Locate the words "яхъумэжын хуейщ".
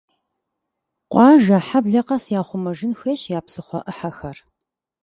2.39-3.21